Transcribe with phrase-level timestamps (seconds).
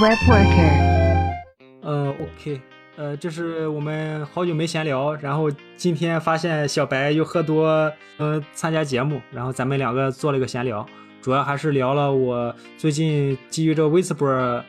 [0.00, 1.34] Web Worker。
[1.82, 2.58] 嗯，OK，
[2.96, 10.86] 呃，这是我们好久没闲聊，然后今天发现小白又喝多，呃，参加节目，然后咱们两个做了一个闲聊，
[11.20, 14.64] 主要还是聊了我最近基于这微博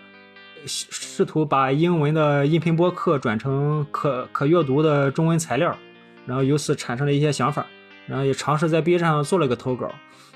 [0.66, 5.74] 试试图把英文的音频播客转成可可阅读的中文材料，
[6.26, 7.66] 然后由此产生了一些想法，
[8.06, 9.90] 然后也尝试在 B 站上做了一个投稿，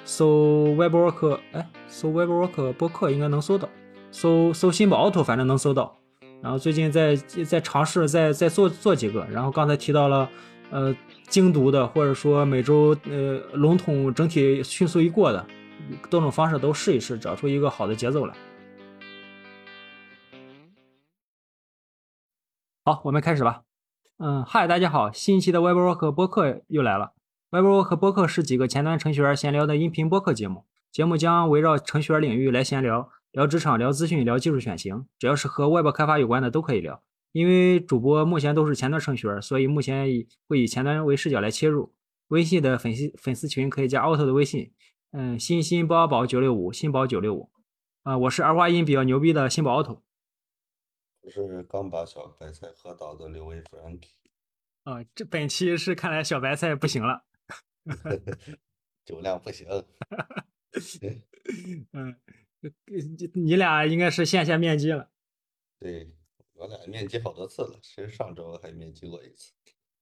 [0.06, 3.68] 搜 WebWork，哎，搜 WebWork 播客应该能搜到，
[4.16, 6.00] 搜搜新宝 auto 反正能搜到。
[6.42, 10.30] 然后最近在在尝试再再做做几个，然后刚才提到了，
[10.72, 10.96] 呃，
[11.28, 15.46] 精读的或者说每周呃笼统整体迅速一过的，
[16.10, 18.34] 多种方式都试一试，找出一个好的节奏来。
[22.86, 23.64] 好，我们开始吧。
[24.20, 27.12] 嗯，嗨，大家好，新一期的 WebWork 播客又来了。
[27.52, 33.10] WebWork 播客是几个前端程序员闲聊的音频播客节目，节目将围绕程序员领域来闲聊。
[33.36, 37.04] 聊职场，聊资讯，聊技术选型，只要是和外部开发有关的都可以聊。
[37.34, 41.94] 因为主播目前都是前端程序员，所以目前以会以前端为视角来切入。
[42.30, 44.72] 微信的粉丝粉丝群可以加 auto 的微信，
[45.12, 47.52] 嗯，新新包宝九六五，新宝九六五。
[48.04, 50.00] 啊，我是儿化音比较牛逼的新宝 auto。
[51.20, 54.12] 我是刚把小白菜喝倒的刘威 Frankie。
[54.86, 57.26] 啊，这本期是看来小白菜不行了，
[59.04, 59.68] 酒量不行。
[61.92, 62.16] 嗯。
[63.34, 65.10] 你俩应该是线下面基了，
[65.80, 66.12] 对
[66.54, 69.54] 我俩面基好多次了，其实上周还面基过一次。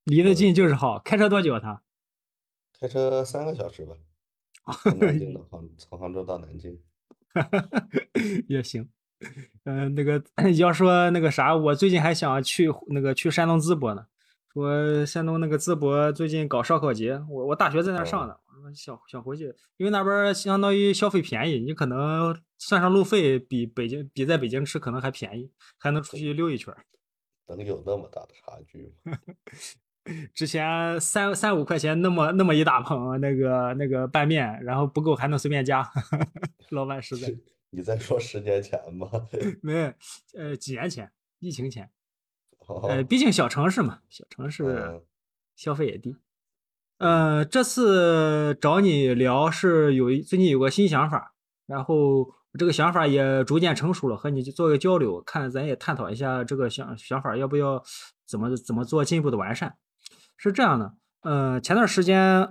[0.06, 1.81] 离得近就是好，开车多久他？
[2.80, 3.95] 开车三个小时吧，
[4.84, 6.80] 从南京到杭，从杭州到南京，
[8.47, 8.89] 也行。
[9.64, 10.22] 嗯，那个
[10.58, 14.06] 要说那个啥，我最近还想去那个去山东淄博呢。
[14.52, 18.39] 说山东那个淄博最近搞烧烤节，我我大学在那上的。
[18.75, 19.45] 想想回去，
[19.78, 26.72] 因为那边相当于消费便宜，你可能算上路费，比北京比在北京吃可能还便宜，还能出去溜一圈。
[27.50, 29.17] 能有那么大的差距吗？
[30.34, 35.90] 之前三三五块钱那么那么一大盆那个那个拌面，然后不够还能随便加。
[36.69, 37.34] 老板实在。
[37.69, 39.09] 你在说十年前吗？
[39.62, 39.94] 没，
[40.35, 41.90] 呃，几年前，疫情前。
[42.68, 45.02] 呃，毕竟小城市嘛，小城市
[45.56, 46.16] 消费也低。
[47.03, 51.34] 呃，这次找你聊是有最近有个新想法，
[51.68, 52.25] 然后
[52.58, 57.84] 这个想法也逐渐成熟了，和你做个交流，看咱也探讨一下这个想想法要不要
[58.25, 59.75] 怎么怎么做进一步的完善。
[60.38, 60.94] 是这样的，
[61.24, 62.50] 呃，前段时间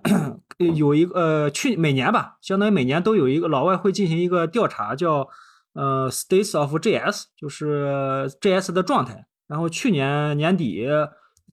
[0.76, 5.26] 有一个呃去每年吧，相当于每年都有一个老外会进行一个调查，叫
[5.72, 9.24] 呃 States of JS，就是 JS 的状态。
[9.48, 10.86] 然后去年年底。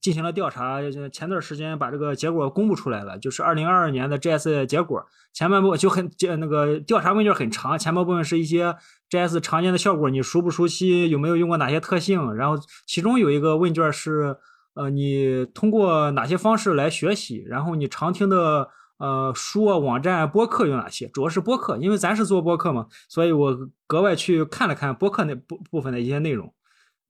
[0.02, 0.80] 进行了调查，
[1.12, 5.06] 前段时间把这个结果公布出来了，就是二零二二年的 JS 结果。
[5.34, 8.76] 前半部就很那个调查问卷很长，前半部分是一些
[9.10, 12.34] JS 常见的效果，你熟不熟悉，有没有用过哪些特性。
[12.34, 12.56] 然后
[12.88, 14.38] 其中有一个问卷是，
[14.74, 21.08] 呃，你通过哪些方式来学习，然后你常听的呃书啊、网站、播客有哪些？
[21.10, 23.56] 主要是播客，因为咱是做播客嘛，所以我
[23.86, 26.54] 格外去看了看播客那部部分的一些内容。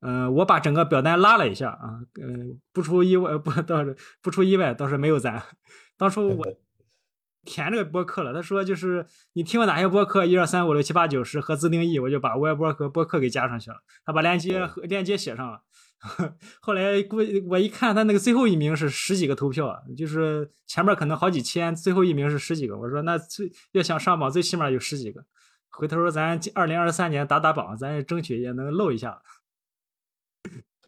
[0.02, 5.44] 嗯，我把整个表单拉了一下啊，嗯，不出意外，不倒是不出意外，倒是没有咱。
[5.98, 6.46] 当初我
[7.44, 13.78] 填这个播客了，他说就是你听过哪些播客，一二三五六七八九十和自定义，我就把微博和播客给加上去了。
[14.06, 15.62] 他把链接和链接写上了。
[16.62, 17.18] 后来估
[17.50, 22.78] 我一看，他那个最后一名是十几个投票，就是前面可能好几千，最后一名是十几个。
[22.78, 25.26] 我说那最要想上榜，最起码有十几个。
[25.72, 29.22] 回头咱二零二三年打打榜，咱争取也能露一下。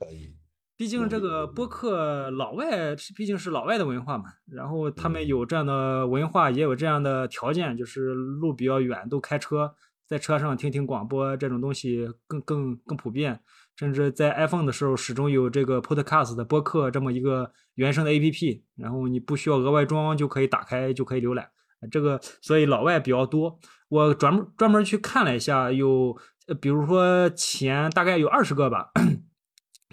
[0.02, 0.34] 可以，
[0.76, 9.76] 毕竟这个播客老外毕竟是老外的文化嘛，然后他们有这样的文化，也有这样的条件，就是路比较远，都开车，
[10.08, 13.40] 在车上听听广播这种东西更更更普遍，
[13.76, 21.48] 甚至在 iPhone 的时候始终有这个 Podcast 的播客这么一个原生的 APP，然后你不需要额外装就可以打开就可以浏览，
[21.92, 23.60] 这个所以老外比较多。
[23.90, 26.18] 我专门专门去看了一下，有
[26.60, 28.92] 比如说前大概有二十个吧。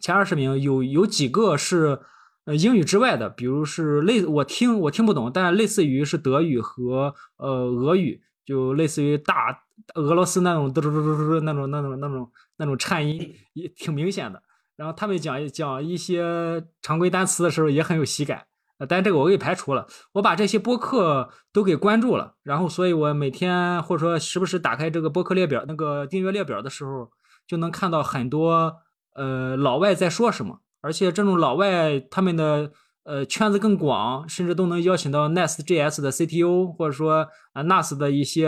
[0.01, 2.01] 前二十名有有几个是
[2.45, 9.63] 呃英语之外的，比如是类我听我听不懂，但类似于是德语和呃俄语，就类似于大
[9.95, 14.43] 俄罗斯那种嘟嘟嘟嘟嘟那种那种那种那种颤音也挺明显的。
[14.77, 18.47] 然后他们讲讲一些常规单词的时候也很有喜感，
[18.79, 19.87] 呃但这个我给排除了。
[20.13, 27.11] 我把这些播客都给关注了，然后所以我每天或者说时不时打开这个播客列表那个订阅列表的时候，
[27.47, 28.77] 就能看到很多。
[29.19, 30.61] 呃，老外在说什么？
[30.81, 32.71] 而且这种老外他们的
[33.03, 38.47] 呃，圈子更广，甚至都能邀请到 Nest.js 的 CTO，或者说啊 NAS 的一些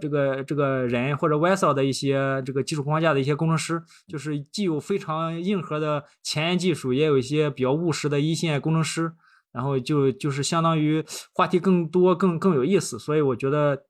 [0.00, 9.12] 这个这个人，或者 w e s e l 的一些这个技术框架的一些工程师，就是既有非常硬核的前沿技术，也有一些比较务实的一线工程师，
[9.52, 13.84] 然后就就是相当于话题更多，更更有意思，所以我觉得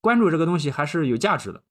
[0.00, 1.62] 关注这个东西还是有价值的。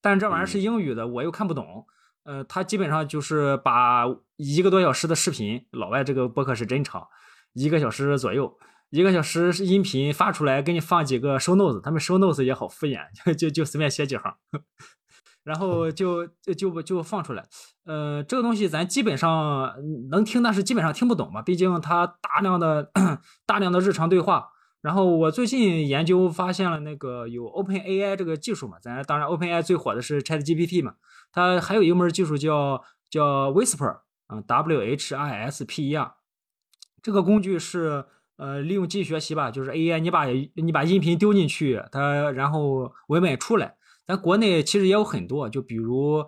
[0.00, 1.86] 但是这玩意儿是英语的，我又看不懂。
[2.30, 4.04] 呃，他基本上就是把
[4.36, 7.08] 一个多小时的视频，老外这个播客是真长，
[7.54, 8.56] 一个小时左右，
[8.90, 13.00] 一个小时音频发出来，给你放几个 show notes，他们 show notes 也好敷衍，
[13.34, 14.32] 就就随便写几行，
[15.42, 17.44] 然后就就就放出来。
[17.84, 19.74] 呃，这个东西咱基本上
[20.12, 22.92] 能听，但是基本上听不懂嘛，毕竟它大量的
[23.44, 24.50] 大量的日常对话。
[24.82, 30.94] 然后我最近研究发现了那个有 Open AI 这个技术嘛，咱当然 Open AI 最火的是 Chat GPT 嘛，
[31.32, 36.14] 它还有一门技术叫叫 Whisper 啊，W H I S P E R，
[37.02, 38.04] 这个工具是
[38.36, 46.24] 呃利用机器学习吧，就是 AI 你把你把音频丢进去，它然后文本出来，咱国内其实也有很多，就比如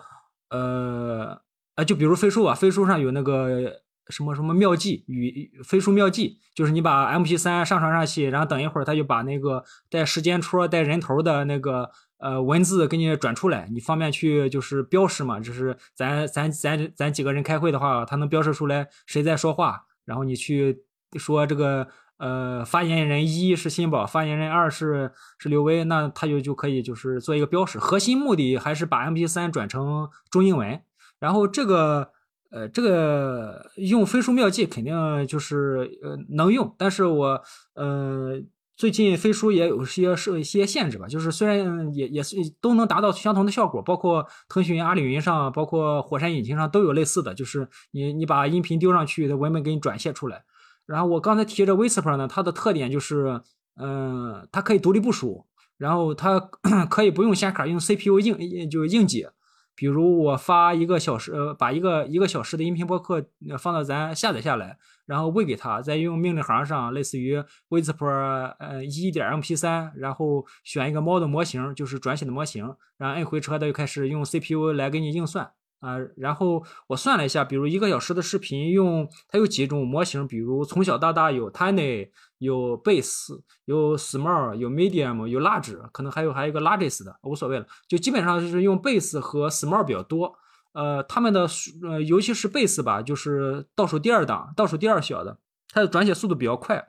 [0.51, 1.41] 呃
[1.75, 3.83] 啊就比如飞书啊，飞书上有那个。
[4.09, 11.89] 什么什么妙计与飞书妙计，就是你把 M P 三上传上去，然后等一会儿它就把那个带时间戳、带人头的那个
[12.23, 15.39] 呃文字给你转出来，你方便去就是标识嘛。
[15.39, 20.85] 就是咱咱咱咱几个人开会的话，他能标识出来谁在说话，然后你去
[21.19, 21.87] 说这个
[22.17, 27.79] 呃发言人一是辛宝，发言人二是是刘威，那他就就可以就是做一个标识。
[27.79, 30.81] 核心目的还是把 M P 三转成中英文，
[31.19, 32.13] 然后这个。
[32.55, 37.43] 呃，这个用飞书妙计肯定就是呃能用，但是我
[37.73, 38.39] 呃
[38.77, 50.45] 最近飞书也有些设一些限制吧，就是虽然也也是都能达到相同的效果，包括腾讯云、阿里云上，包括火山引擎上都有类似的，就是你你把音频丢上去，它文本给你转写出来。
[50.87, 53.41] 然后我刚才提着 Whisper 呢，它的特点就是，
[53.77, 55.47] 嗯，它可以独立部署，
[55.79, 56.41] 然后它
[56.91, 59.31] 可以不用显卡，用 CPU 硬就硬解。
[59.75, 63.25] 比如我发一个小时，呃，把一个一个小时的音频播客
[63.59, 72.65] 放到咱下载下来，然后喂给他，再用命令行上，类似于 Whisper，呃，一点 MP3，然后选一个猫的模型，就是转写的模型，
[72.99, 75.53] 然后摁回车，它就开始用 CPU 来给你硬算。
[75.81, 90.39] 啊，然后我算了一下，比如一个小时的视频，用它有几种模型，比如从小到大有 Tiny，有 Base，有 Small，有 Medium，有 Large，可能还有还有一个 Largest 的，无所谓了，就基本上就是用 Base 和 Small 比较多。
[90.73, 91.47] 呃，他们的
[91.83, 95.39] 呃，尤其是 Base 吧，就是倒数第二档，倒数第二小的，
[95.69, 96.89] 它的转写速度比较快，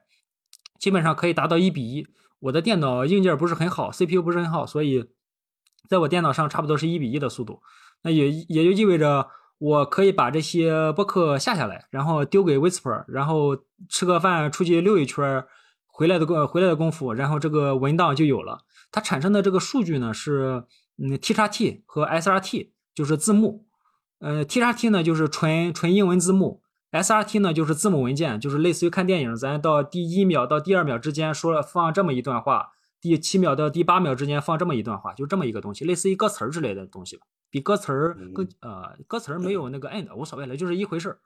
[0.80, 2.08] 基本上可以达到一比一。
[2.40, 5.10] 我的电脑硬件不是很好，CPU 不是很好，所以
[5.90, 7.62] 在我电脑上差不多是一比一的速度。
[8.04, 9.28] 那也也就意味着
[9.60, 13.58] 我可以把这些播客下下来，然后丢给 Whisper，然后
[13.90, 15.46] 吃个饭，出去溜一圈，
[15.86, 18.66] 回来的功回来的功夫，然后这个文档就有了。
[18.92, 20.66] 它产生的这个数据呢是
[20.98, 23.66] 嗯 T 叉 T 和 SRT，就是字幕。
[24.24, 26.62] 呃，T R T 呢就是纯纯英文字幕
[26.94, 32.70] ，SRT 呢就是字母文件，就是类似于看电影，咱到第一秒到第二秒之间说了放这么一段话，
[33.02, 37.24] 第七秒到第八秒之间放这么一段话，就这么一个东西，类似于歌词儿之类的东西吧。
[37.50, 41.20] 比歌词儿更呃，歌词儿没有那个 end 无所谓了，就是一回事儿。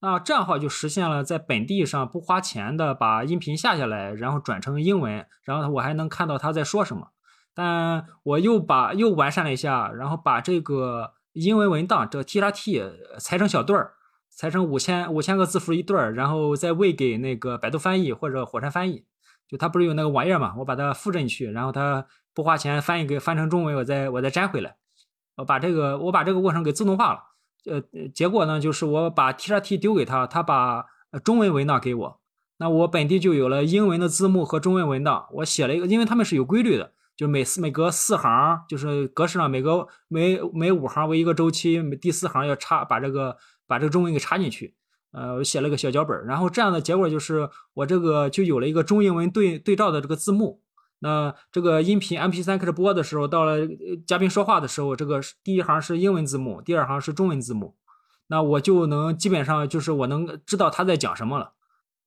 [0.00, 7.10] 那这样的话就实现了在本地上不花钱的把音频下下来，然后转成英文，然后我还能看到他在说什么。
[7.54, 12.82] 但我又把又完善了一下，然后把这个英文文档这 T R T
[13.18, 13.92] 裁成小段儿，
[14.28, 19.04] 裁成五千五千个字符一段儿，然后再喂给那个百度翻译或者火山翻译。
[19.48, 24.76] 就它不是有那个网页嘛，我把它复制进去，然后它不花钱翻译给翻成中文，我再我再粘回来。
[25.36, 27.20] 我把这个我把这个过程给自动化了，
[27.64, 30.84] 呃，结果呢就是我把 T R T 丢给他，他把
[31.24, 32.20] 中文文档给我，
[32.58, 35.26] 那我本地就有了英文的字幕和中文文档。
[35.32, 43.36] 我写了一个，因为他们是有规律的，就每四每隔四行，就是格式上每隔每每五行为一个周期，第四行要插把这个
[43.66, 44.74] 把这个中文给插进去。
[45.12, 50.62] 呃，我写了个小脚本，然后这样的结果就是我这个就有了一个中英文对对照的这个字幕。
[51.00, 53.68] 那这个音频 M P 三开始播的时候，到了
[54.06, 57.76] 嘉宾说话的时候，这个第一行是英文字幕，第二行是中文字幕，
[58.28, 61.52] 那我就能基本上就是我能知道他在讲什么了。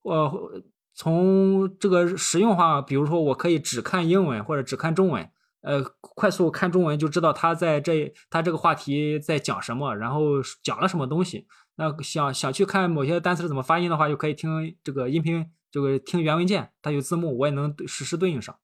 [0.02, 0.50] 我
[0.94, 5.28] 从这个实用化，比如说我可以只看英文或者只看中文，
[5.60, 10.20] 呃，快速看中文就知道他在这他这个话题在讲什么，然后
[10.62, 11.46] 讲了什么东西。
[11.76, 18.56] 那想想去看某些单词怎么发音的话，就可以听这个音频，这个听原文件，它有字幕，我也能实时对应上。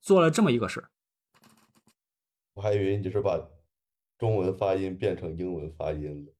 [0.00, 0.90] 做了这么一个事儿，
[2.54, 3.40] 我还以为你是把
[4.18, 6.32] 中文发音变成英文发音了。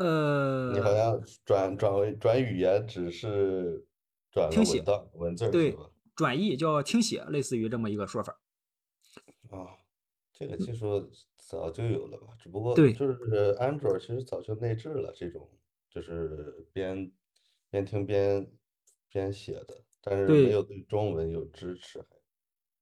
[0.00, 3.86] 呃，你好像转转为转语言只是
[4.30, 5.76] 转了文档文字对，
[6.16, 8.40] 转译叫听写，类似于这么一个说法。
[9.50, 9.76] 啊，
[10.32, 12.28] 这个技术早就有了吧？
[12.38, 13.14] 只不过对，就是
[13.58, 15.46] Android 其实早就内置了这种，
[15.90, 17.12] 就是边
[17.68, 18.50] 边听边
[19.10, 22.02] 边写的，但是没有对中文有支持。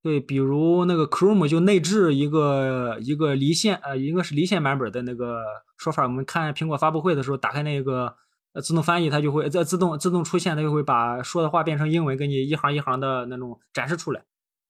[0.00, 5.42] 对，比如那个 Chrome 就内置一个一个离线，呃，应该是离线版本的那个
[5.76, 6.04] 说法。
[6.04, 8.14] 我们看苹果发布会的时候，打开那个
[8.52, 14.22] 呃自动翻译，它就会在自动自动出现，它就会把说的话变成英文，给你一行一行的那种展示出来。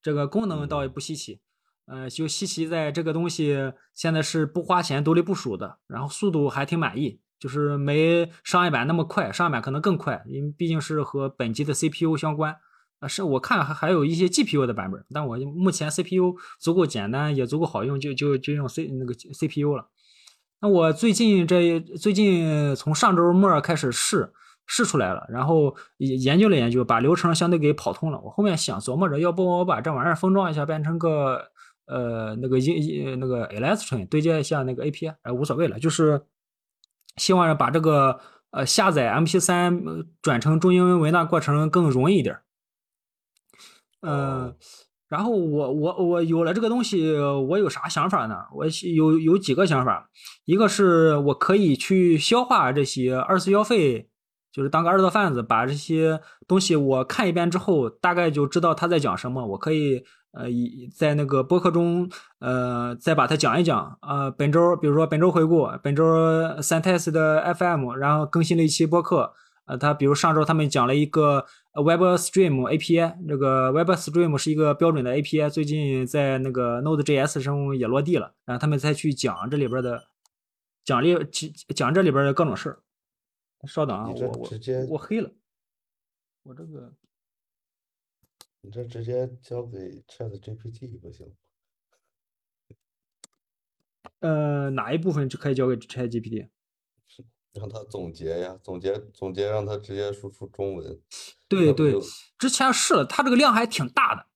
[0.03, 1.41] 这个功能倒也不稀奇。
[1.87, 12.57] 呃，就稀奇在这个东西现在是不花钱独立部署的，然后速度还挺满意，就是没商业版那么快，商业版可能更快，因为毕竟是和本机的 CPU 相关。
[13.01, 19.89] 啊，是我看还还有一些 GPU 的版本，但我目前 CPU 足够简单，也足够好用，就就就用 C 那个 CPU 了。
[20.61, 24.33] 那我最近这最近从上周末开始试
[24.67, 28.21] 试出来了，然后研究了研究，把流程相对给跑通了。
[28.21, 31.51] 我后面想琢磨着，要不我把这玩意儿封装一下，变成个。
[31.91, 36.21] 呃，那个音那个 e l e s t r o n 对接一下那个 API，哎，无所谓了，就是
[37.17, 42.37] 希望把这个呃下载 MP3 转成中英文文档过程更容易一点。
[44.03, 44.55] 嗯，
[45.09, 48.37] 然后我我我有了这个东西，我有啥想法呢？
[48.55, 50.09] 我有有几个想法，
[50.45, 54.09] 一个是我可以去消化这些二次消费，
[54.53, 60.05] 就是当个二道贩子，把这些东西我看一遍之后，大概就知道他在讲什么，我可以。
[60.33, 63.99] 呃，以在那个播客中，呃，再把它讲一讲。
[64.03, 66.05] 呃，本周，比如说本周回顾，本周
[66.61, 69.33] Sentence 的 FM，然后更新了一期播客。
[69.65, 78.35] 呃，他比如上周他们讲了一个 WebStream API，这个 WebStream 是一个标准的 API，最近在那个 Node.js 上也落地了。
[78.45, 80.09] 然后他们再去讲这里边的
[80.85, 81.15] 讲里
[81.75, 82.83] 讲这里边的各种事儿。
[83.67, 84.51] 稍等啊，我我
[84.91, 85.33] 我黑了，
[86.45, 86.95] 我这个。
[88.61, 91.33] 你这直接交给 Chat GPT 不行？
[94.19, 96.49] 呃，哪一部分就可以交给 Chat GPT？
[97.53, 101.01] 让他总结呀，总结总结，让他直接输出中文。
[101.49, 101.95] 对对，
[102.39, 104.27] 之前试了，他这个量还挺大的。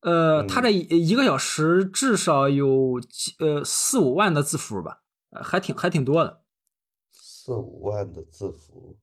[0.00, 3.00] 呃，他这一个小时至少有
[3.38, 6.42] 呃四五万的字符吧，还挺还挺多的。
[7.12, 8.98] 四五万的字符。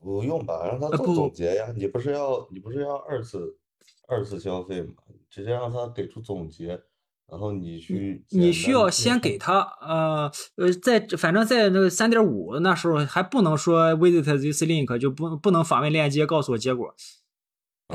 [0.00, 1.72] 不用吧，让他做总结呀。
[1.76, 3.58] 你不是要你不是要二次
[4.06, 4.94] 二次消费吗？
[5.28, 6.80] 直接让他给出总结，
[7.30, 8.24] 然后你去。
[8.30, 16.94] 你需要先给他呃呃，在反正在那个三点五那时候还不能说 visit this link 就不不能访问链接告诉我结果。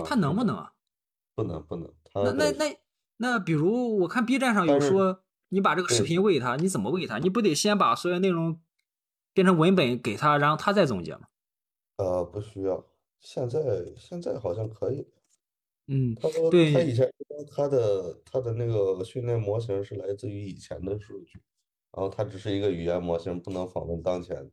[0.06, 0.72] 他能不能啊？
[1.36, 1.92] 不能不能。
[2.16, 2.78] 那那那
[3.18, 7.18] 那比如我看 B 站上有说，你把这个视频喂他，你怎么喂他？
[7.20, 8.60] 你不得先把所有内容
[9.34, 11.22] 变成文本给他，然后他再总结吗？
[11.98, 12.84] 呃，不需要，
[13.20, 13.60] 现在
[13.98, 15.08] 现在好像可以。
[15.88, 21.42] 嗯，他说他以前说他的他的那个训练模型是来自于以前的数据，
[21.92, 24.50] 然后它只是一个语言模型，不能访问当前。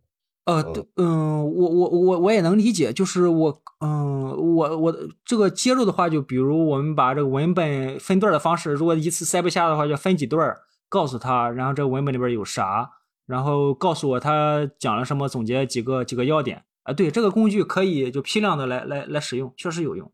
[0.46, 10.56] 呃，对，嗯，我我我我也能理解，就是我，嗯，我我这个接入的话，就比如我们把这个文本分段的方式，如果一次塞不下的话，就分几段，
[10.88, 12.90] 告诉他，然后这个文本里边有啥，
[13.26, 16.64] 然后告诉我他讲了什么，总结几个几个要点。
[16.82, 20.10] 啊，对，这个工具可以就批量的来来来使用，确实有用。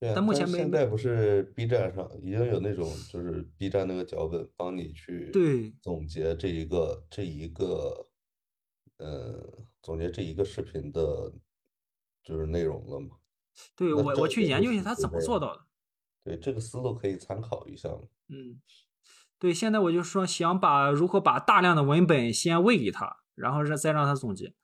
[0.00, 8.06] 对，但目前没现在不是 B 站上已经有那种，就是 B 站那个脚本帮你去对总结这一个这一个，
[8.98, 11.32] 呃，总结这一个视频的，
[12.22, 13.16] 就是内容了嘛？
[13.74, 15.62] 对我我去研究一下他怎么做到的。
[16.22, 17.88] 对，这个思路可以参考一下。
[18.28, 18.60] 嗯，
[19.36, 24.54] 对，现在我就说想把如何把大量的文本先喂给他，然后让再让他总结。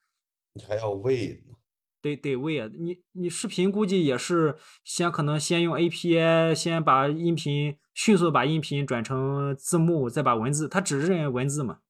[0.52, 1.56] 你还要喂呢？
[2.04, 2.68] 得得喂啊！
[2.74, 11.80] 你你视频估计也是先可能先用 API 先把音频迅速把音频转成字幕，再把文字，它只认文字嘛，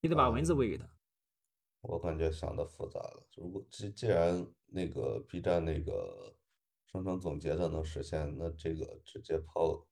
[0.00, 0.90] 你得把文字喂给他。
[1.82, 3.24] 我感觉想的复杂了。
[3.36, 6.34] 如果既既然那个 B 站那个
[6.90, 9.86] 生成总结的能实现，那这个直接抛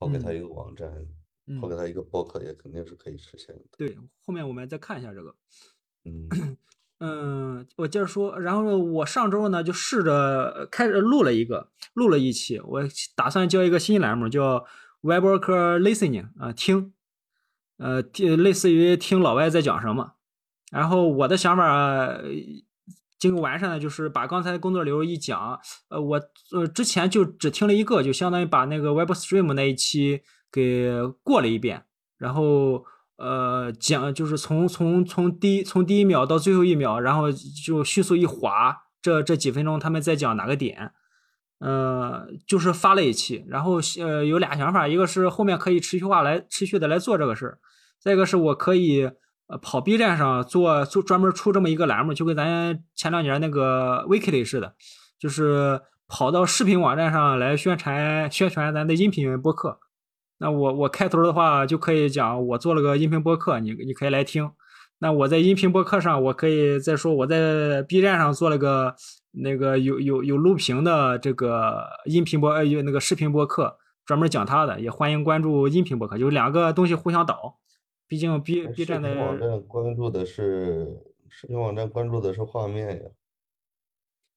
[0.00, 0.92] 抛给他一个网站，
[1.60, 3.64] 抛给他一个博客也肯定是可以实现的。
[3.78, 5.36] 对，后面我们再看一下这个。
[6.06, 6.28] 嗯。
[7.00, 12.82] 嗯，我接着说，然后我上周呢就试着开始录了一个，录了一期，我
[13.14, 14.64] 打算叫一个新栏目，叫
[15.02, 16.92] Webworker Listening 啊，听，
[17.78, 18.00] 呃，
[18.36, 20.12] 类似于听老外在讲什么。
[20.70, 22.18] 然后我的想法
[23.18, 26.20] 经过完善的，就是把刚才工作流一讲，呃，我
[26.52, 30.90] 呃之前就只听了一个，就相当于把那个 WebStream 那一期给
[31.22, 31.84] 过了一遍，
[32.18, 32.84] 然后
[33.16, 40.90] 呃，讲就是从从从第一从第一秒到最后一秒，然后就迅速一划，这这几分钟他们在讲哪个点，
[41.60, 47.58] 呃，就是发了一期，然后呃有俩想法，一个是后面可以持续化来持续的来做这个事儿，
[48.00, 49.08] 再一个是我可以
[49.46, 54.74] 呃跑 B 站上做做专门出这么一个栏目，就跟咱前两年那个 Weekly 似的，
[55.20, 59.78] 就是跑到视频网站上来宣传宣传咱的音频播客。
[60.44, 64.50] 那我我开头的话就可以讲，我做了个音频播客，你你可以来听。
[64.98, 68.94] 那我在音频播客上，我可以再说我在 B 站上做了个
[69.30, 77.56] 那个有有有录屏的这个音频播呃有那个视频播客，专门讲他的，也欢迎关注音频播客，就是两个东西互相导。
[78.06, 83.10] 毕竟 B B 站的网站关注的是视频网站关注的是画面呀。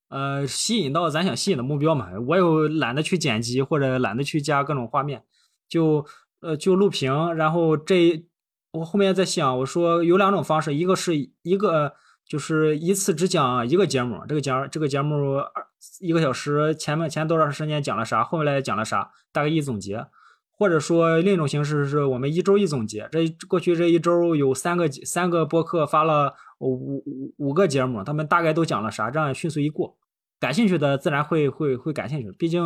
[0.08, 2.12] 呃，吸引到咱想吸引的目标嘛。
[2.30, 5.24] 我又懒得去剪辑或者懒得去加各种画面。
[5.68, 6.06] 就
[6.42, 8.26] 呃就录屏，然后这
[8.72, 11.94] 我后面在想，我说有两种方式，一个是一个
[12.28, 15.66] 就是一次只讲一个节目，这个节这个节目二
[16.02, 20.06] 一个小时，前面前多长时间讲了啥，后面来讲了啥，大概一总结，
[20.52, 29.98] 或者说另一种形式是我们一周一总结，这过去这一周有三个三个播客发了五五五个节目，他们大概都讲了啥，这样迅速一过。
[30.40, 32.62] 感兴趣的自然会会会感兴趣，毕竟，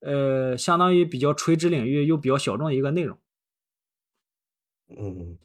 [0.00, 3.18] 呃，相当于比较垂直领域又比较小众的一个内容。
[4.88, 5.38] 嗯，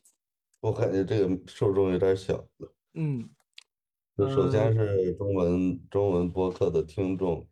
[0.61, 2.73] 我感觉这个受众有点小了。
[2.93, 3.29] 嗯，
[4.17, 7.47] 就首先是中文中文播客的听众，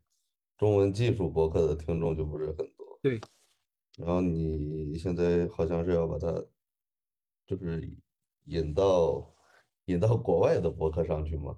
[0.57, 2.99] 中文技术播客的听众就不是很多。
[3.01, 3.21] 对。
[3.97, 6.27] 然后你现在好像是要把它，
[7.45, 7.89] 就是
[8.45, 9.33] 引到
[9.85, 11.57] 引到国外的博客上去吗？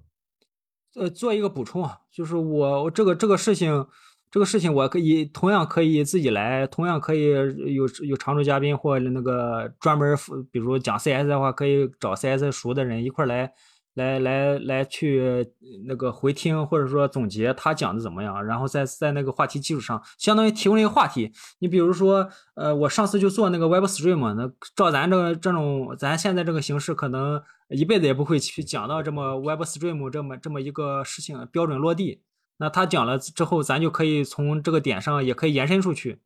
[0.96, 3.86] 呃，做一个补充啊，就是我这个这个事情，
[4.30, 10.16] 这个事情我可以同样可以自己来，同样可以有有常驻嘉宾或者那个专门，
[10.50, 13.52] 比如讲 CS 的话，可以找 CS 熟的人一块来。
[13.94, 15.52] 来来来，去
[15.86, 21.32] 那个回听或者说总结他讲的怎么样，然后在在那个话题基础上，相当于提供一个话题。
[21.58, 32.22] 你比如说，呃，我上次就做那个 Web Stream，那照咱这这种咱现在这个形式，可能一辈子也不会去讲到这么 Web Stream 这么这么一个事情标准落地。
[32.58, 36.20] 那他讲了之后，咱就可以从这个点上也可以延伸出去。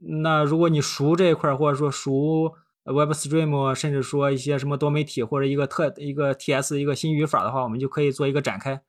[0.00, 2.54] 那如果你熟这一块，或者说熟。
[2.92, 8.82] Web Stream，甚至说一些什么多媒体或者一个特一个 TS 一个新语法的话，我们就可以做一个展开。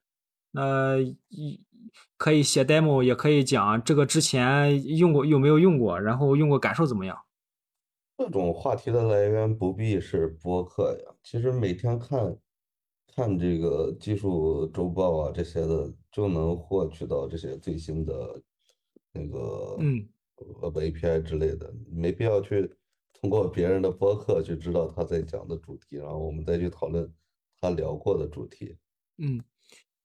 [0.51, 0.97] 那
[1.29, 1.61] 一
[2.17, 7.17] 可以写 demo，也可以讲这个之前用过有没有用过，然后用过感受怎么样。
[8.17, 12.37] 这种话题的来源不必是播客呀，其实每天看
[13.15, 18.41] 看这个技术周报啊这些的，就能获取到这些最新的
[19.13, 20.07] 那个嗯
[20.61, 22.69] Web API 之类的，没必要去。
[23.21, 27.11] 通过别人的播客去知道他在讲的主题，然后我们再去讨论
[27.59, 28.77] 他聊过的主题。
[29.17, 29.41] 嗯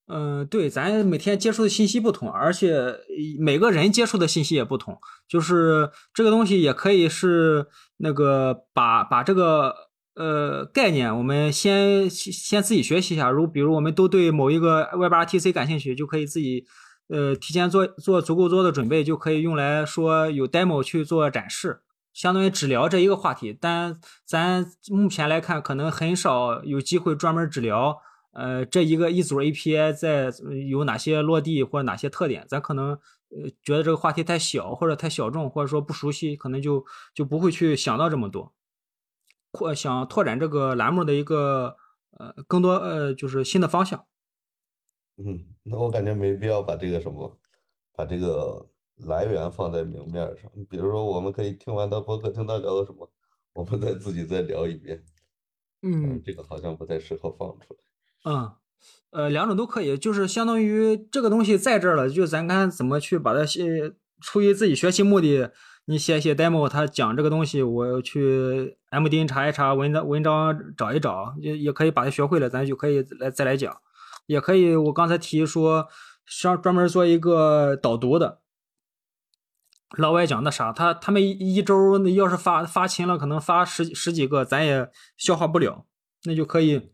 [0.07, 2.95] 嗯，对，咱每天接触的信息不同，而且
[3.39, 4.99] 每个人接触的信息也不同。
[5.27, 9.75] 就是这个东西也可以是那个把把这个
[10.15, 13.31] 呃概念，我们先先自己学习一下。
[13.31, 16.67] 如比如我们都对某一个 WebRTC 感兴趣，就可以自己
[17.09, 21.81] 呃提前做做足够多的准备，就可以用来说有 demo 去做展示。
[22.15, 28.01] 相当于只聊这一个话题，但咱目前来看，可能很少有机会专门只聊，
[28.31, 30.33] 呃，这一个一组 API 在
[30.69, 32.91] 有哪些落地或者哪些特点，咱可能
[33.31, 38.55] 呃觉得这个话题太小或者太小众，或者说不熟悉，可能就就不会去想到这么多，
[39.51, 41.77] 扩想拓展这个栏目的一个
[42.13, 44.07] 呃更多呃就是新的方向。
[45.17, 47.37] 嗯，那我感觉没必要把这个什么，
[47.93, 48.71] 把这个。
[49.07, 53.11] 来源放在明面上，比如说，我们可以听完他播客，听他聊的什么，
[53.55, 55.03] 我们再自己再聊一遍。
[55.83, 58.33] 嗯，这个好像不太适合放出来。
[58.33, 58.53] 嗯，
[59.11, 63.95] 呃，两种都可以，就是相当于这个东西在这儿了，就咱看怎么去把它写。
[64.21, 65.51] 出于自己学习目的，
[65.85, 73.77] 你写写 demo，他讲这个东西，我要去 M D N 查一查，文章文章找一找，也也可以把它学会了，咱就可以来再来讲。
[74.27, 75.89] 也可以，我刚才提说
[76.25, 78.41] 上专门做一个导读的。
[79.99, 80.73] 老外讲的啥？
[80.73, 85.87] 他他们一周要是发发勤了，可能发十十几个，咱也消化不了。
[86.25, 86.91] 那就可以，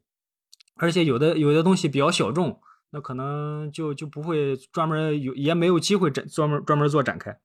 [0.74, 2.60] 而且有的有的东西比较小众，
[2.90, 7.38] 那可能就就不会专门有，也没有机会展专门专门做展开。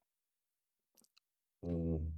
[1.62, 2.12] 嗯，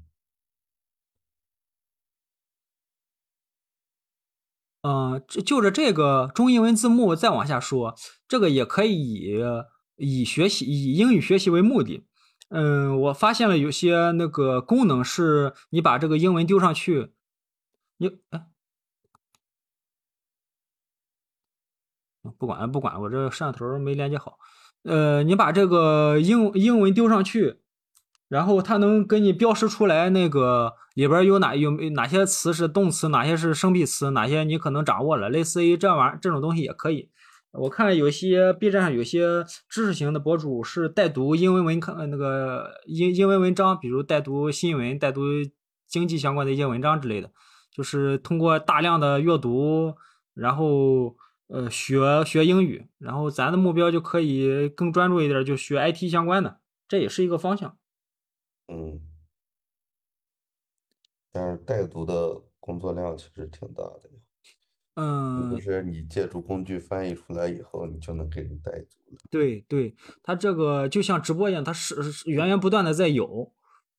[4.83, 7.95] 嗯，就就着这个中英文字幕再往下说，
[8.27, 9.41] 这个也可以以
[9.97, 12.07] 以学习以英语学习为目的。
[12.49, 17.11] 嗯，我发现了有些那个功能是，你把这个英文丢上去，
[17.97, 18.47] 你哎，
[22.37, 24.37] 不管不管，我这摄像头没连接好。
[24.83, 27.59] 呃，你把这个英英文丢上去，
[28.29, 35.29] 然后它能给你标识出来那个里边有哪有哪些词是动词，哪些是生僻词，哪些你可能掌握了。
[35.29, 37.09] 类似于这玩意这种东西也可以。
[37.59, 45.21] 我看有些 B 站上有些知识型的博主是带读英文文看那个英英文文章，比如带读新闻、带读
[45.87, 47.31] 经济相关的一些文章之类的，
[47.71, 49.95] 就是通过大量的阅读，
[50.35, 51.15] 然后
[51.47, 57.75] 呃学学英语，然后咱的目标就可以更专注一点，就学 IT 相关的，这也是一个方向。
[58.67, 59.01] 嗯，
[61.31, 64.01] 但是带读的工作量其实挺大的。
[64.99, 68.71] 嗯，就是你借助工具翻译出来以后，你就能给人带。
[69.29, 73.51] 对对，它这个就像直播一样，它是源源不断的在有，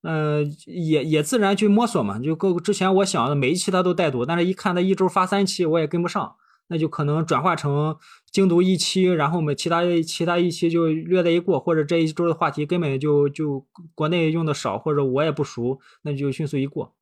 [0.02, 2.18] 嗯，也也自然去摸索嘛。
[2.18, 6.34] 就各之前我想的每一期它都带读，但是一看它一周发三期，我也跟不上，
[6.66, 7.96] 那就可能转化成
[8.32, 16.92] 精读一期，然后我们其他其他一期就略带一过，或者这一周的话题根本就就国内用的少，或者我也不熟，那就迅速一过。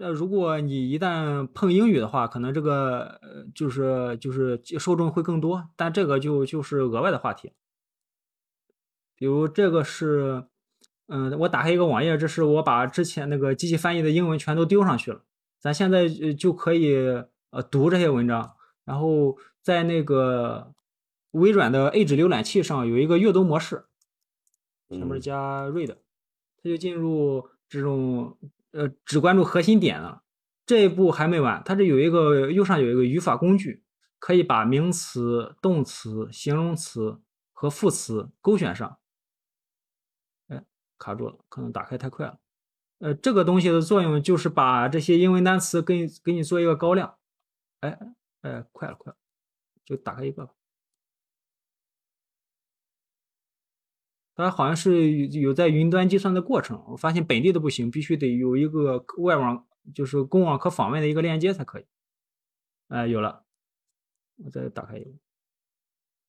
[0.00, 7.52] 那如果你一旦碰英语的话，可能这个呃就是就是受众会更多，但这个就就是额外的话题。
[9.16, 10.44] 比如这个是，
[11.08, 15.24] 嗯，我打开一个网页，这是我把之前那个机器翻译的英文全都丢上去了，
[15.58, 16.94] 咱现在就可以
[17.50, 20.74] 呃读这些文章，然后在那个
[21.32, 23.86] 微软的 Edge 浏览器上有一个阅读模式，
[24.90, 25.96] 前面加 Read，
[26.62, 28.38] 它就进入这种。
[28.72, 30.22] 呃，只关注核心点了，
[30.66, 31.62] 这一步还没完。
[31.64, 33.82] 它这有一个右上有一个语法工具，
[34.18, 37.20] 可以把名词、动词、形容词
[37.52, 38.98] 和副词勾选上。
[40.48, 40.64] 哎，
[40.98, 42.38] 卡住了，可能打开太快了。
[42.98, 47.16] 呃，这个东西的作用就是把这些英文单词给给你做一个高亮。
[47.80, 47.98] 哎
[48.42, 49.16] 哎，快了快了，
[49.84, 50.52] 就打开一个吧。
[54.38, 61.86] 它好像是有在云端计算的过程，我发现本地的不行，必须得有一个外网，就是公网可访问的一个链接才可以。
[62.86, 63.44] 哎，有了，
[64.36, 65.10] 我再打开一个。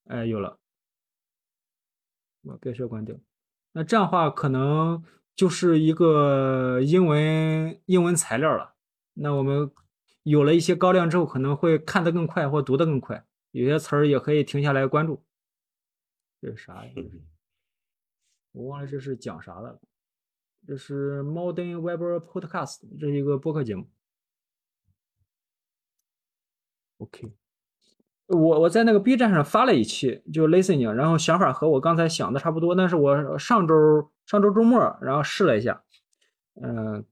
[0.06, 0.58] 哎，有了，
[2.42, 3.16] 我别说关掉。
[3.74, 5.04] 那这样的话，可能
[5.36, 8.74] 就是一个英文英文材料了。
[9.14, 9.70] 那我们
[10.24, 13.24] 有了一些高亮之后，可能会看得更快或读得更快。
[13.52, 15.24] 有些词儿也可以停下来关注。
[16.42, 16.92] 这是啥呀？
[18.52, 19.80] 我忘了这是讲啥的，
[20.68, 23.88] 这是 Modern Web Podcast，这是一个播客节目。
[26.98, 27.32] OK，
[28.28, 35.84] 我我在那个 B 站上发了一期，就 Listening，然后想法和我刚才想的差不多，但是我上周上周周末然后试了一下，
[36.62, 37.06] 嗯，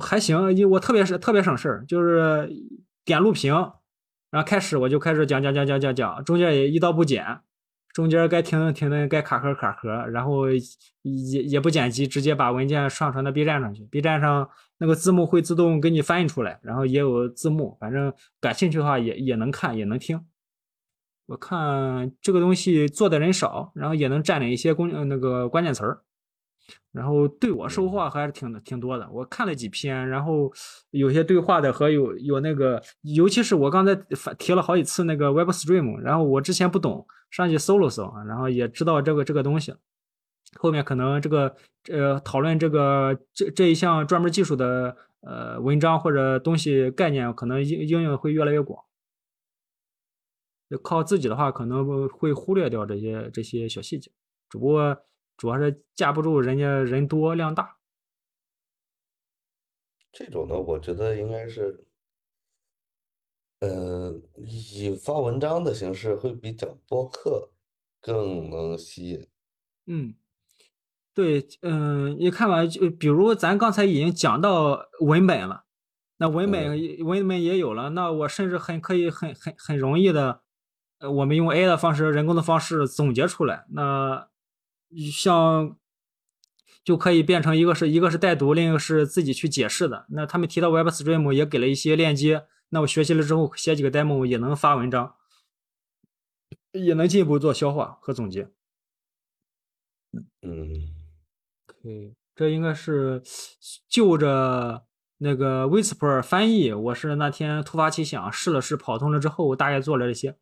[0.00, 2.48] 还行，因为我特别是特别省事儿，就是
[3.04, 3.52] 点录屏，
[4.30, 7.40] 然后开始我就开始讲讲讲讲讲讲，中间也一刀不剪。
[7.96, 10.50] 中间该停的停的，该卡壳卡壳，然后
[11.00, 13.84] 也也不剪辑，直接把文件上传到 B 站上去。
[13.86, 20.22] B 站上那个字幕会自动给你翻译出来，然后也有字幕，反正感兴趣的话也也能看也能听。
[21.24, 26.02] 我看这个东西做的人少，然后也能占领一些关那个关键词儿。
[26.92, 29.06] 然后对我收获还是挺挺多的。
[29.10, 30.50] 我看了几篇，然后
[30.90, 33.94] 有些对话的和有有那个，尤其是我刚才
[34.38, 39.74] 提了好几次那个 Web Stream，然后我之前不懂，上去搜了搜，然后也知道这个这个东西。
[40.58, 41.54] 后面可能这个
[41.92, 48.82] 呃讨论这个这这一项专门技术的呃文章或者东西概念，可能应应用会越来越广。
[50.70, 54.10] 就靠自己的话，可能会忽略掉这些这些小细节，
[54.48, 54.96] 只不过。
[55.36, 57.76] 主要是架不住人家人多量大，
[60.10, 61.84] 这种呢，我觉得应该是，
[63.60, 67.50] 呃，以发文章的形式会比讲播客
[68.00, 69.26] 更能吸引。
[69.84, 70.14] 嗯，
[71.12, 75.64] 对，嗯，你看吧，就比如咱刚才已经讲到文本了，
[76.16, 80.40] 那文本文本也有了，那我甚至很可以很很很容易的，
[81.00, 84.30] 呃，我们用 A 的方式，人工的方式总结出来，那。
[85.12, 85.76] 像
[86.84, 90.06] 就可以变成一个是一个是带读，另一个是自己去解释的。
[90.10, 95.16] 那他们提到 Web Stream 也给了一些链接，那我学习了之后写几个 demo 也能发文章，
[96.72, 98.48] 也能进一步做消化和总结。
[100.42, 100.94] 嗯
[101.66, 103.22] ，OK，这应该是
[103.88, 104.86] 就着
[105.18, 110.38] 那个 Whisper 翻译，我是那天突发奇想试了试，跑通了之后我大概做了这些。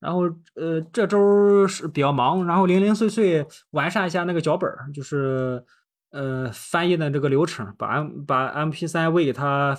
[0.00, 0.22] 然后，
[0.54, 5.64] 呃，这周是比较忙，然后零零碎碎完善一下那个脚本就是
[6.10, 9.76] 呃翻译的这个流程，把把 M P 三喂给他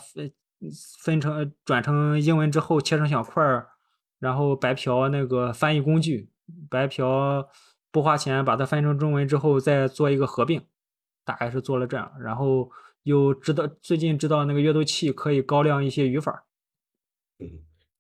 [1.02, 3.70] 分成转成英文之后切成小块儿，
[4.20, 6.30] 然后白嫖那个翻译工具，
[6.70, 7.48] 白嫖
[7.92, 10.62] 不花钱把它翻译成中文之后再做一个合并，
[11.24, 12.70] 大概是做了这样，然后
[13.04, 16.46] 又知道最近知道那个阅读器可以高亮一些语法。
[17.40, 17.48] 嗯，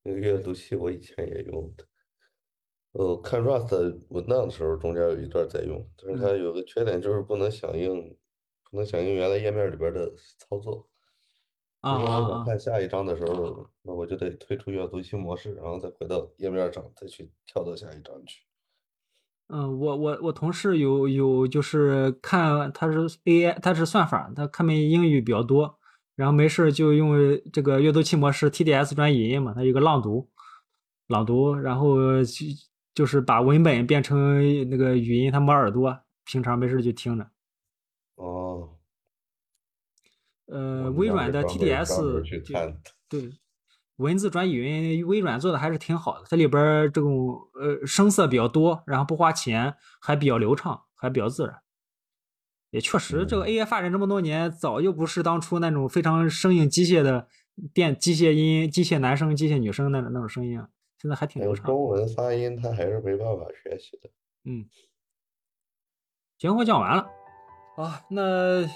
[0.03, 1.86] 那个阅读器我以前也用的。
[2.93, 8.17] 呃，看 Rust 文档的时候，中间有一段在用，但是它有个缺点就是不能响应，
[8.71, 10.88] 不能响应原来页面里边的操作。
[11.82, 12.28] 啊啊啊！
[12.28, 18.41] 想看下一章的时候，那我就得退出阅读器模式，然后再回到页面上，再去跳到下一章去。
[19.47, 25.80] 嗯，我我我同事有有就是看他是 AI，他是算法，他看没英语比较多，
[26.15, 27.15] 然后没事就用
[27.54, 30.30] 这个阅读器模式 TDS 转语音嘛，它有个朗读，
[31.08, 32.68] 朗读，然后就。
[32.99, 37.25] 就是把文本变成那个语音，他摸耳朵，平常没事就听着。
[38.15, 38.75] 哦。
[40.47, 42.21] 呃，微软的 TTS
[43.07, 43.31] 对
[43.95, 46.25] 文字转语音，微软做的还是挺好的。
[46.29, 51.55] 它里边这种呃声色比较多，然后不花钱，还比较流畅，还比较自然。
[52.71, 57.29] 也确实，这个 AI 发展这么多年，早就不是当初那种非常生硬机械的
[57.73, 60.69] 电机械音、机械男生、机械女生那种那种声音了。
[61.01, 61.65] 现在还挺流畅。
[61.65, 64.09] 中文发音他还是没办法学习的。
[64.43, 64.65] 嗯，
[66.38, 67.07] 行，我讲完了。
[67.77, 68.67] 啊，那呃，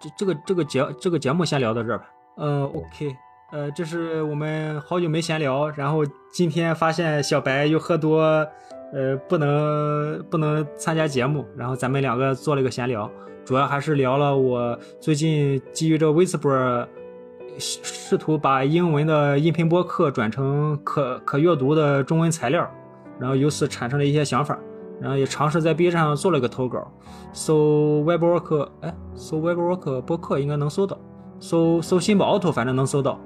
[0.00, 2.10] 这这个这个节这个节目先聊到这儿吧。
[2.36, 3.16] 呃，OK，
[3.52, 8.20] 呃，这是我们好久没闲聊，然后今天发现小白又喝多，
[8.92, 13.08] 呃，不能不能参加节目，然后咱们两个做了一个闲聊，
[13.44, 16.88] 主要还是聊了我最近基于这个 Whisper。
[17.58, 22.68] 试图把英文的音频播客转成可可阅读的中文材料，
[23.18, 24.58] 然后由此产生了一些想法，
[25.00, 26.90] 然后也尝试在 B 站上做了个投稿，
[27.32, 30.98] 搜 WebWork，哎，搜 WebWork 播客应该能搜到，
[31.40, 33.20] 搜搜新宝 auto 反正能搜到，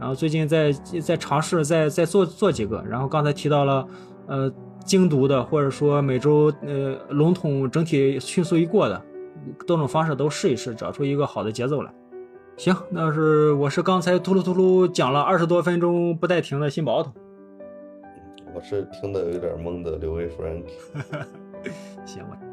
[0.00, 3.86] 然后最近在在尝试再再做做几个，然后刚才提到了
[4.26, 4.52] 呃
[4.84, 9.00] 精读的或者说每周呃笼统整体迅速一过的
[9.66, 11.92] 多种方式都试一试，找出一个好的节奏来。
[12.56, 17.12] 行，那是我是刚才秃噜秃噜讲了二十多分钟不带停的新宝桶。
[18.54, 20.62] 我是听得有点懵的刘威夫人。
[22.06, 22.45] 行，我。